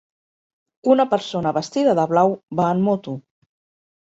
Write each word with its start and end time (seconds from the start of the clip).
Una 0.93 1.05
persona 1.11 1.53
vestida 1.57 1.95
de 2.01 2.07
blau 2.15 2.33
va 2.61 2.71
en 2.79 2.85
moto. 2.89 3.15